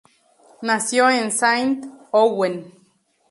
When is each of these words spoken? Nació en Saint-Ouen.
Nació 0.63 1.11
en 1.11 1.31
Saint-Ouen. 1.31 2.73